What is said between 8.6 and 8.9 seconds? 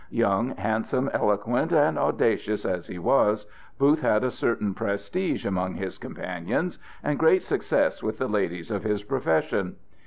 of